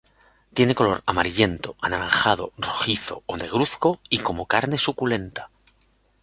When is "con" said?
4.17-4.43